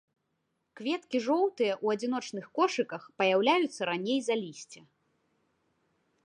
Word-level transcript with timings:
Кветкі 0.79 1.17
жоўтыя 1.25 1.73
ў 1.83 1.97
адзіночных 1.97 2.45
кошыках, 2.61 3.01
паяўляюцца 3.23 3.81
раней 3.91 4.19
за 4.29 4.35
лісце. 4.43 4.79